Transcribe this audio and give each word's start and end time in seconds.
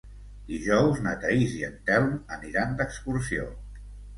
Dijous 0.51 1.01
na 1.09 1.13
Thaís 1.25 1.53
i 1.59 1.63
en 1.69 1.77
Telm 1.91 2.09
aniran 2.39 2.75
d'excursió. 2.81 3.49